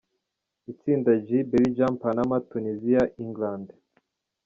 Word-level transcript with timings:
Itsinda 0.71 1.11
G: 1.25 1.27
Belgium, 1.51 1.93
Panama, 2.03 2.35
Tunisia, 2.49 3.01
England. 3.23 3.67